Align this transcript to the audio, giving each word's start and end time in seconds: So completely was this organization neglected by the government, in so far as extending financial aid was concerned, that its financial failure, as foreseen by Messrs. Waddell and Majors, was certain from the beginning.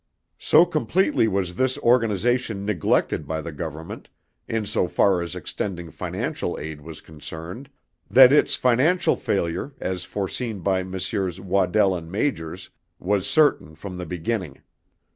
So 0.39 0.65
completely 0.65 1.27
was 1.27 1.53
this 1.53 1.77
organization 1.77 2.65
neglected 2.65 3.27
by 3.27 3.39
the 3.39 3.51
government, 3.51 4.09
in 4.47 4.65
so 4.65 4.87
far 4.87 5.21
as 5.21 5.35
extending 5.35 5.91
financial 5.91 6.57
aid 6.57 6.81
was 6.81 7.01
concerned, 7.01 7.69
that 8.09 8.33
its 8.33 8.55
financial 8.55 9.15
failure, 9.15 9.73
as 9.79 10.03
foreseen 10.03 10.61
by 10.61 10.81
Messrs. 10.81 11.39
Waddell 11.39 11.93
and 11.93 12.11
Majors, 12.11 12.71
was 12.97 13.29
certain 13.29 13.75
from 13.75 13.99
the 13.99 14.07
beginning. 14.07 14.63